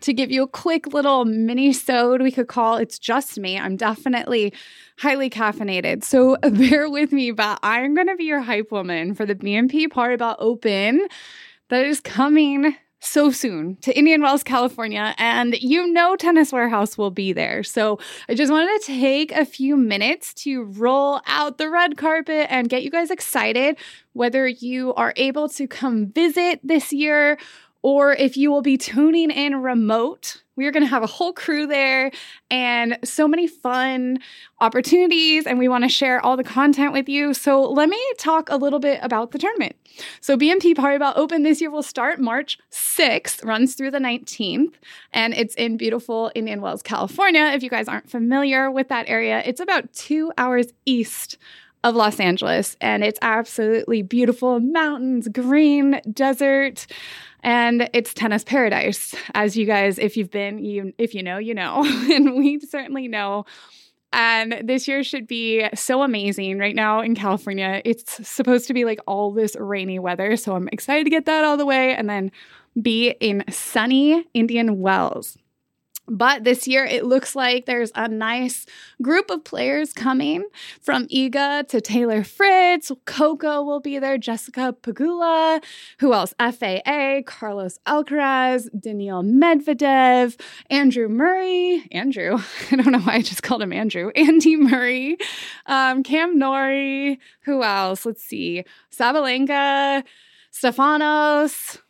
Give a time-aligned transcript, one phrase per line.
[0.00, 3.58] to give you a quick little mini sode we could call It's Just Me.
[3.58, 4.52] I'm definitely
[4.98, 6.04] highly caffeinated.
[6.04, 10.36] So bear with me, but I'm to be your hype woman for the BNP Paribas
[10.38, 11.06] Open
[11.68, 17.10] that is coming so soon to Indian Wells, California, and you know Tennis Warehouse will
[17.10, 17.62] be there.
[17.62, 22.48] So I just wanted to take a few minutes to roll out the red carpet
[22.50, 23.78] and get you guys excited
[24.14, 27.38] whether you are able to come visit this year
[27.88, 30.42] or if you will be tuning in remote.
[30.56, 32.10] We are going to have a whole crew there
[32.50, 34.18] and so many fun
[34.60, 37.32] opportunities, and we want to share all the content with you.
[37.32, 39.74] So, let me talk a little bit about the tournament.
[40.20, 44.74] So, BNP Paribas Open this year will start March 6th, runs through the 19th,
[45.14, 47.52] and it's in beautiful Indian Wells, California.
[47.54, 51.38] If you guys aren't familiar with that area, it's about two hours east
[51.88, 56.86] of Los Angeles, and it's absolutely beautiful mountains, green, desert
[57.44, 61.54] and it's tennis paradise as you guys if you've been you if you know you
[61.54, 63.44] know and we certainly know
[64.12, 67.82] and this year should be so amazing right now in California.
[67.84, 70.36] It's supposed to be like all this rainy weather.
[70.36, 72.32] So I'm excited to get that all the way and then
[72.80, 75.36] be in sunny Indian Wells.
[76.08, 78.64] But this year, it looks like there's a nice
[79.02, 80.44] group of players coming
[80.80, 82.90] from Iga to Taylor Fritz.
[83.04, 85.62] Coco will be there, Jessica Pegula.
[86.00, 86.34] Who else?
[86.38, 91.86] FAA, Carlos Alcaraz, Daniil Medvedev, Andrew Murray.
[91.92, 92.38] Andrew,
[92.70, 94.10] I don't know why I just called him Andrew.
[94.16, 95.18] Andy Murray,
[95.66, 97.20] um, Cam Norrie.
[97.42, 98.06] Who else?
[98.06, 98.64] Let's see.
[98.90, 100.04] Sabalenka,
[100.52, 101.80] Stefanos,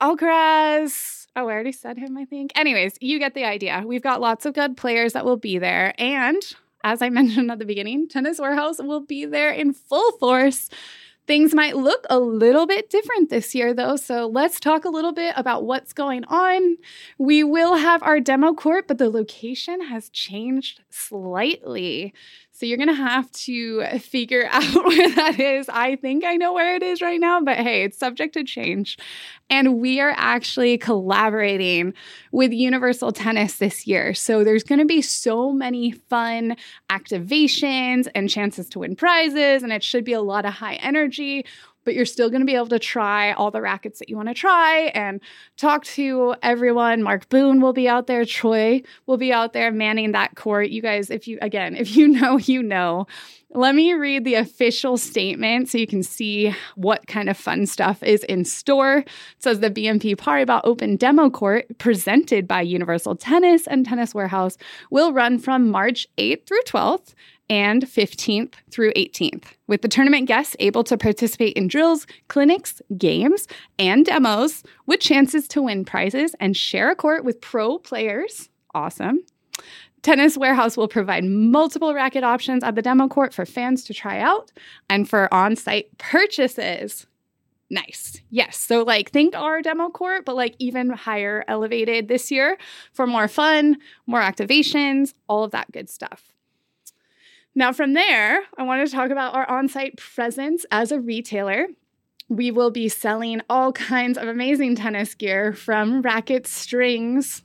[0.00, 1.27] Alcaraz.
[1.38, 2.50] Oh, I already said him, I think.
[2.56, 3.84] Anyways, you get the idea.
[3.86, 5.94] We've got lots of good players that will be there.
[5.96, 6.42] And
[6.82, 10.68] as I mentioned at the beginning, Tennis Warehouse will be there in full force.
[11.28, 13.94] Things might look a little bit different this year, though.
[13.94, 16.76] So let's talk a little bit about what's going on.
[17.18, 22.14] We will have our demo court, but the location has changed slightly.
[22.58, 25.68] So you're going to have to figure out where that is.
[25.68, 28.98] I think I know where it is right now, but hey, it's subject to change.
[29.48, 31.94] And we are actually collaborating
[32.32, 34.12] with Universal Tennis this year.
[34.12, 36.56] So there's going to be so many fun
[36.90, 41.46] activations and chances to win prizes, and it should be a lot of high energy
[41.88, 44.28] but you're still going to be able to try all the rackets that you want
[44.28, 45.22] to try and
[45.56, 47.02] talk to everyone.
[47.02, 48.26] Mark Boone will be out there.
[48.26, 50.68] Troy will be out there manning that court.
[50.68, 53.06] You guys, if you, again, if you know, you know.
[53.54, 58.02] Let me read the official statement so you can see what kind of fun stuff
[58.02, 58.98] is in store.
[58.98, 64.58] It says the BNP Paribas Open Demo Court, presented by Universal Tennis and Tennis Warehouse,
[64.90, 67.14] will run from March 8th through 12th
[67.50, 73.46] and 15th through 18th, with the tournament guests able to participate in drills, clinics, games,
[73.78, 78.48] and demos with chances to win prizes and share a court with pro players.
[78.74, 79.24] Awesome.
[80.02, 84.20] Tennis Warehouse will provide multiple racket options at the demo court for fans to try
[84.20, 84.52] out
[84.88, 87.06] and for on site purchases.
[87.70, 88.22] Nice.
[88.30, 88.56] Yes.
[88.56, 92.56] So, like, think our demo court, but like even higher elevated this year
[92.92, 93.76] for more fun,
[94.06, 96.32] more activations, all of that good stuff.
[97.58, 101.66] Now, from there, I want to talk about our on site presence as a retailer.
[102.28, 107.42] We will be selling all kinds of amazing tennis gear from rackets, strings,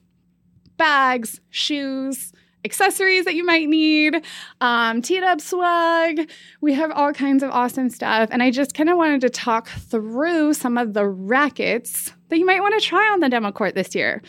[0.78, 2.32] bags, shoes,
[2.64, 4.24] accessories that you might need,
[4.62, 6.30] um, teed up swag.
[6.62, 8.30] We have all kinds of awesome stuff.
[8.32, 12.46] And I just kind of wanted to talk through some of the rackets that you
[12.46, 14.22] might want to try on the demo court this year.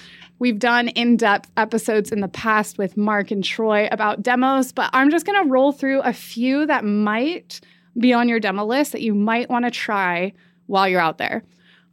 [0.45, 4.91] We've done in depth episodes in the past with Mark and Troy about demos, but
[4.93, 7.63] I'm just going to roll through a few that might
[7.99, 10.35] be on your demo list that you might want to try
[10.67, 11.45] while you're out there.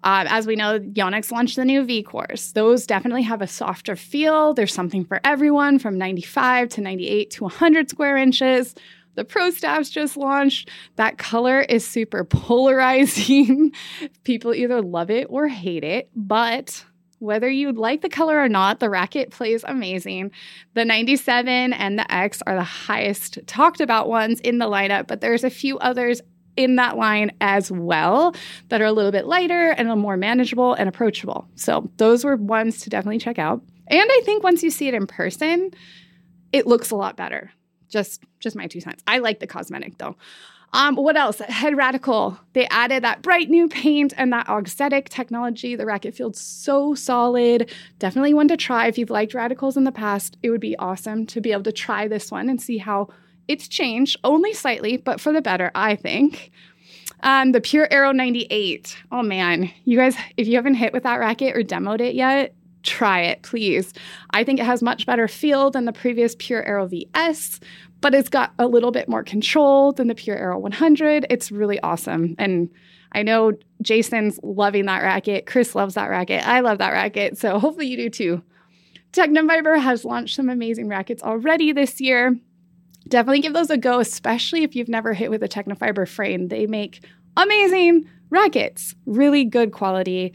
[0.04, 2.52] Uh, as we know, Yonex launched the new VCOREs.
[2.52, 4.54] Those definitely have a softer feel.
[4.54, 8.76] There's something for everyone from 95 to 98 to 100 square inches.
[9.16, 10.68] The Pro Staffs just launched.
[10.98, 13.72] That color is super polarizing.
[14.26, 16.84] People either love it or hate it, but
[17.22, 20.32] whether you like the color or not, the racket plays amazing.
[20.74, 25.22] The 97 and the X are the highest talked about ones in the lineup, but
[25.22, 26.22] there's a few others
[26.58, 28.36] in that line as well
[28.70, 31.48] that are a little bit lighter and a more manageable and approachable.
[31.56, 33.62] So those were ones to definitely check out.
[33.88, 35.72] And I think once you see it in person,
[36.52, 37.52] it looks a lot better.
[37.88, 39.04] Just just my two cents.
[39.06, 40.16] I like the cosmetic though.
[40.74, 41.40] Um, what else?
[41.40, 42.40] Head Radical.
[42.54, 45.76] They added that bright new paint and that auxetic technology.
[45.76, 47.70] The racket feels so solid.
[48.00, 50.38] Definitely one to try if you've liked Radicals in the past.
[50.42, 53.10] It would be awesome to be able to try this one and see how
[53.48, 56.52] it's changed, only slightly, but for the better, I think.
[57.24, 58.98] Um, the Pure Aero 98.
[59.12, 62.56] Oh man, you guys, if you haven't hit with that racket or demoed it yet,
[62.84, 63.94] try it, please.
[64.32, 67.60] I think it has much better feel than the previous Pure Aero VS,
[68.02, 71.28] but it's got a little bit more control than the Pure Aero 100.
[71.30, 72.36] It's really awesome.
[72.40, 72.70] And
[73.14, 75.46] I know Jason's loving that racket.
[75.46, 76.48] Chris loves that racket.
[76.48, 77.38] I love that racket.
[77.38, 78.44] So hopefully you do too.
[79.12, 82.38] Tecnifibre has launched some amazing rackets already this year.
[83.08, 86.48] Definitely give those a go, especially if you've never hit with a Tecnifibre frame.
[86.48, 87.04] They make
[87.36, 90.34] amazing rackets, really good quality,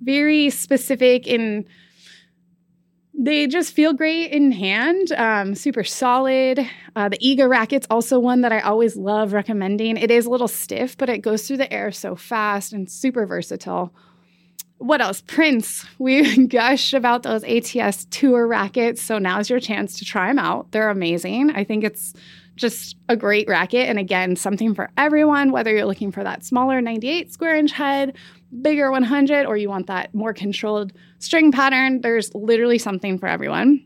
[0.00, 1.66] very specific in
[3.24, 6.60] they just feel great in hand, um, super solid.
[6.94, 9.96] Uh, the Iga racket's also one that I always love recommending.
[9.96, 13.24] It is a little stiff, but it goes through the air so fast and super
[13.24, 13.94] versatile.
[14.76, 15.22] What else?
[15.22, 15.86] Prince.
[15.98, 20.70] We gush about those ATS tour rackets, so now's your chance to try them out.
[20.72, 21.50] They're amazing.
[21.52, 22.12] I think it's
[22.56, 23.88] just a great racket.
[23.88, 28.16] And again, something for everyone, whether you're looking for that smaller 98 square inch head
[28.62, 33.84] bigger 100 or you want that more controlled string pattern, there's literally something for everyone.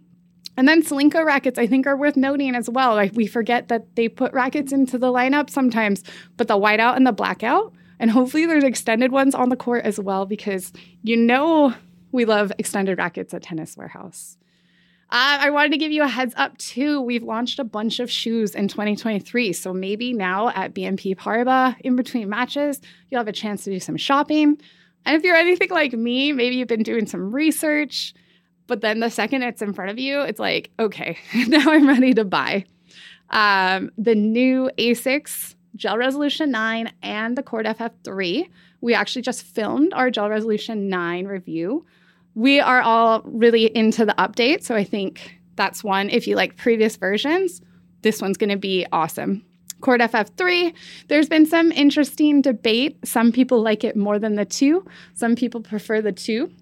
[0.57, 2.95] And then Solinco rackets, I think, are worth noting as well.
[2.95, 6.03] Like we forget that they put rackets into the lineup sometimes,
[6.37, 10.01] but the whiteout and the blackout, and hopefully there's extended ones on the court as
[10.01, 10.73] well, because
[11.03, 11.75] you know
[12.11, 14.37] we love extended rackets at Tennis Warehouse.
[15.11, 17.01] Uh, I wanted to give you a heads up too.
[17.01, 19.55] We've launched a bunch of shoes in 2023.
[19.55, 23.81] So maybe now at BNP Paribas, in between matches, you'll have a chance to do
[23.81, 24.59] some shopping.
[25.07, 28.13] And if you're anything like me, maybe you've been doing some research,
[28.67, 31.17] but then the second it's in front of you, it's like, okay,
[31.47, 32.67] now I'm ready to buy.
[33.31, 38.49] Um, the new ASICS Gel Resolution 9 and the Court FF3.
[38.83, 41.87] We actually just filmed our Gel Resolution 9 review
[42.39, 44.63] we are all really into the update.
[44.63, 46.09] So I think that's one.
[46.09, 47.61] If you like previous versions,
[48.03, 49.45] this one's going to be awesome.
[49.81, 50.73] Court FF3,
[51.09, 52.97] there's been some interesting debate.
[53.05, 56.53] Some people like it more than the two, some people prefer the two.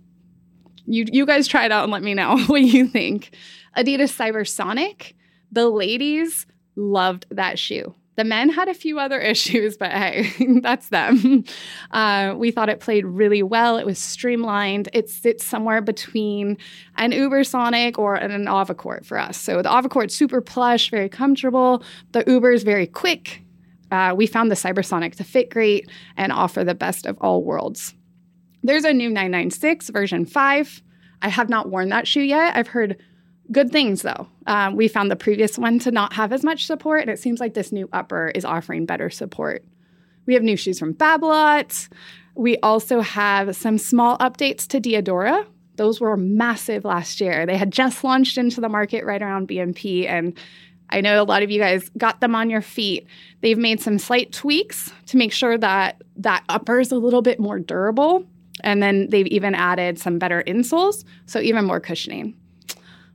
[0.87, 3.37] You, you guys try it out and let me know what you think.
[3.77, 5.13] Adidas Cybersonic,
[5.53, 7.95] the ladies loved that shoe.
[8.17, 10.33] The men had a few other issues, but hey,
[10.63, 11.45] that's them.
[11.91, 13.77] Uh, we thought it played really well.
[13.77, 14.89] It was streamlined.
[14.93, 16.59] It sits somewhere between
[16.97, 19.39] an Ubersonic or an Avacourt for us.
[19.39, 21.83] So the Avacourt's super plush, very comfortable.
[22.13, 23.43] The Uber is very quick.
[23.91, 27.95] Uh, we found the Cybersonic to fit great and offer the best of all worlds.
[28.63, 30.83] There's a new 996 version 5.
[31.23, 32.57] I have not worn that shoe yet.
[32.57, 32.97] I've heard
[33.53, 34.27] Good things though.
[34.47, 37.41] Um, we found the previous one to not have as much support, and it seems
[37.41, 39.65] like this new upper is offering better support.
[40.27, 41.89] We have new shoes from Babolat.
[42.35, 45.47] We also have some small updates to Diadora.
[45.77, 47.47] Those were massive last year.
[47.47, 50.37] They had just launched into the market right around BNP, and
[50.91, 53.07] I know a lot of you guys got them on your feet.
[53.41, 57.39] They've made some slight tweaks to make sure that that upper is a little bit
[57.39, 58.27] more durable.
[58.63, 62.35] And then they've even added some better insoles, so even more cushioning.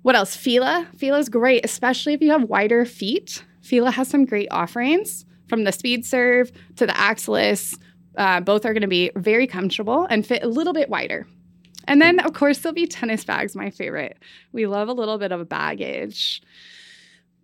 [0.02, 0.36] What else?
[0.36, 0.88] Fila.
[0.98, 3.44] Fila is great, especially if you have wider feet.
[3.62, 7.78] Fila has some great offerings from the speed serve to the Axilus.
[8.18, 11.28] Uh, both are going to be very comfortable and fit a little bit wider.
[11.88, 14.18] And then, of course, there'll be tennis bags, my favorite.
[14.52, 16.42] We love a little bit of baggage.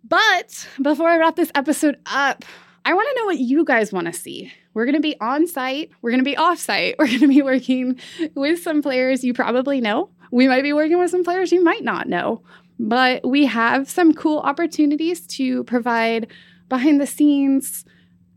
[0.04, 2.44] But before I wrap this episode up,
[2.84, 4.52] I want to know what you guys want to see.
[4.74, 7.28] We're going to be on site, we're going to be off site, we're going to
[7.28, 7.98] be working
[8.34, 11.84] with some players you probably know we might be working with some players you might
[11.84, 12.42] not know,
[12.78, 16.28] but we have some cool opportunities to provide
[16.68, 17.84] behind the scenes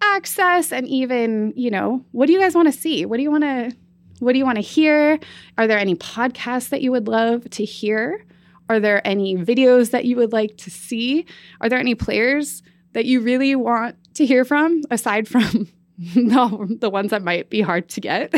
[0.01, 3.05] access and even, you know, what do you guys want to see?
[3.05, 3.71] What do you want to
[4.19, 5.19] what do you want to hear?
[5.57, 8.23] Are there any podcasts that you would love to hear?
[8.69, 11.25] Are there any videos that you would like to see?
[11.59, 12.61] Are there any players
[12.93, 15.67] that you really want to hear from aside from
[15.97, 18.33] the, the ones that might be hard to get?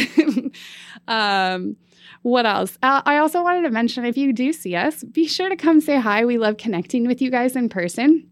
[1.09, 1.75] um,
[2.21, 2.77] what else?
[2.81, 5.81] Uh, I also wanted to mention if you do see us, be sure to come
[5.81, 6.25] say hi.
[6.25, 8.29] We love connecting with you guys in person.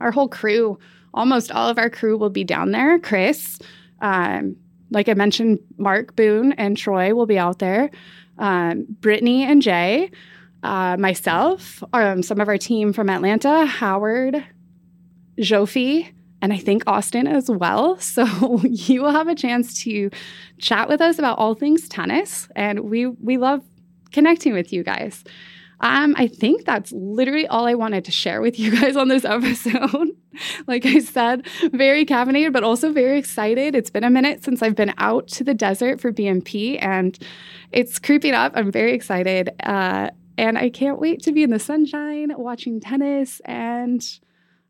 [0.00, 0.78] Our whole crew,
[1.14, 2.98] almost all of our crew will be down there.
[2.98, 3.58] Chris,
[4.00, 4.56] um,
[4.90, 7.90] like I mentioned, Mark Boone and Troy will be out there.
[8.38, 10.10] Um, Brittany and Jay,
[10.62, 14.44] uh, myself, um, some of our team from Atlanta, Howard,
[15.38, 16.12] Jofi,
[16.42, 17.98] and I think Austin as well.
[18.10, 20.10] So you will have a chance to
[20.58, 23.62] chat with us about all things tennis, and we we love
[24.10, 25.24] connecting with you guys.
[25.80, 29.24] Um, I think that's literally all I wanted to share with you guys on this
[29.24, 30.08] episode.
[30.66, 33.74] like I said, very caffeinated, but also very excited.
[33.74, 37.18] It's been a minute since I've been out to the desert for BNP and
[37.72, 38.52] it's creeping up.
[38.54, 39.50] I'm very excited.
[39.62, 43.40] Uh, and I can't wait to be in the sunshine watching tennis.
[43.44, 44.02] And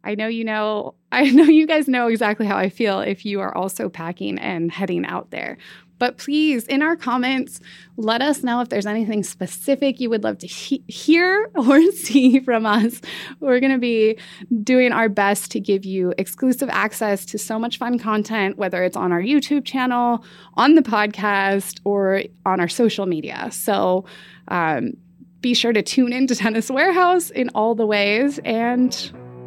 [0.04, 3.40] I know you know, I know you guys know exactly how I feel if you
[3.40, 5.58] are also packing and heading out there.
[6.00, 7.60] But please, in our comments,
[7.98, 12.40] let us know if there's anything specific you would love to he- hear or see
[12.40, 13.02] from us.
[13.38, 14.18] We're going to be
[14.64, 18.96] doing our best to give you exclusive access to so much fun content, whether it's
[18.96, 23.50] on our YouTube channel, on the podcast, or on our social media.
[23.52, 24.06] So,
[24.48, 24.94] um,
[25.42, 29.12] be sure to tune in to Tennis Warehouse in all the ways, and